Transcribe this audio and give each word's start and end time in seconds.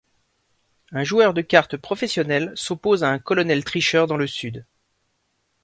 Un 0.93 1.03
joueur 1.03 1.31
de 1.35 1.41
carte 1.43 1.77
professionnel 1.77 2.51
s'oppose 2.55 3.03
à 3.03 3.11
un 3.11 3.19
colonel 3.19 3.63
tricheur 3.63 4.07
dans 4.07 4.17
le 4.17 4.25
Sud... 4.25 4.65